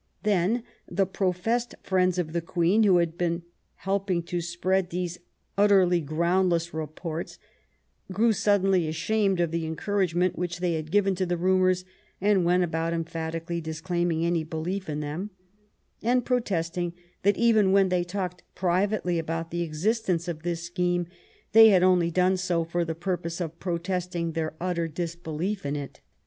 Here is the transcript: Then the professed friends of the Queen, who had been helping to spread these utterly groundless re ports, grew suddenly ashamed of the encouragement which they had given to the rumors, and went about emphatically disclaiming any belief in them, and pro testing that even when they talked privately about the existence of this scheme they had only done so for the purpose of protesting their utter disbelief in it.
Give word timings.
Then 0.23 0.63
the 0.89 1.05
professed 1.05 1.75
friends 1.83 2.17
of 2.17 2.33
the 2.33 2.41
Queen, 2.41 2.81
who 2.81 2.97
had 2.97 3.19
been 3.19 3.43
helping 3.75 4.23
to 4.23 4.41
spread 4.41 4.89
these 4.89 5.19
utterly 5.59 6.01
groundless 6.01 6.73
re 6.73 6.87
ports, 6.87 7.37
grew 8.11 8.33
suddenly 8.33 8.87
ashamed 8.87 9.39
of 9.39 9.51
the 9.51 9.67
encouragement 9.67 10.35
which 10.39 10.57
they 10.59 10.73
had 10.73 10.89
given 10.89 11.13
to 11.13 11.25
the 11.27 11.37
rumors, 11.37 11.85
and 12.19 12.43
went 12.45 12.63
about 12.63 12.93
emphatically 12.93 13.61
disclaiming 13.61 14.25
any 14.25 14.43
belief 14.43 14.89
in 14.89 15.01
them, 15.01 15.29
and 16.01 16.25
pro 16.25 16.39
testing 16.39 16.93
that 17.21 17.37
even 17.37 17.71
when 17.71 17.89
they 17.89 18.03
talked 18.03 18.41
privately 18.55 19.19
about 19.19 19.51
the 19.51 19.61
existence 19.61 20.27
of 20.27 20.41
this 20.41 20.63
scheme 20.63 21.05
they 21.51 21.69
had 21.69 21.83
only 21.83 22.09
done 22.09 22.37
so 22.37 22.63
for 22.63 22.83
the 22.83 22.95
purpose 22.95 23.39
of 23.39 23.59
protesting 23.59 24.31
their 24.31 24.55
utter 24.59 24.87
disbelief 24.87 25.63
in 25.63 25.75
it. 25.75 25.99